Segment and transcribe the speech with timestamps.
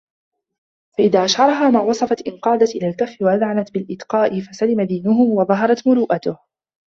[0.97, 6.39] فَإِذَا أَشْعَرهَا مَا وَصَفْتُ انْقَادَتْ إلَى الْكَفِّ وَأَذْعَنَتْ بِالِاتِّقَاءِ فَسَلِمَ دِينُهُ وَظَهَرَتْ مُرُوءَتُهُ